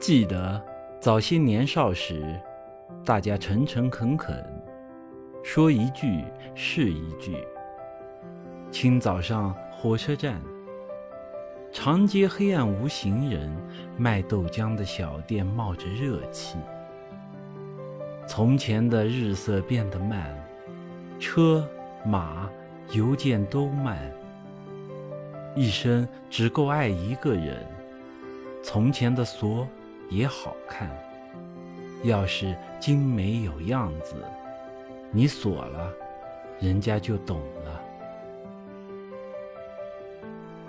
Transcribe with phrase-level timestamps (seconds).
[0.00, 0.62] 记得
[1.00, 2.38] 早些年少时，
[3.04, 4.44] 大家诚诚恳恳，
[5.42, 6.24] 说一句
[6.54, 7.36] 是一句。
[8.70, 10.40] 清早上火车站，
[11.72, 13.50] 长街黑暗无行人，
[13.96, 16.58] 卖豆浆的小店冒着热气。
[18.26, 20.34] 从前的日色变得慢，
[21.18, 21.66] 车
[22.04, 22.50] 马
[22.92, 23.98] 邮件都慢。
[25.54, 27.64] 一生只够爱一个人，
[28.62, 29.66] 从前的锁
[30.14, 30.88] 也好看，
[32.04, 34.14] 要是精美有样子，
[35.10, 35.92] 你锁了，
[36.60, 37.40] 人家就懂。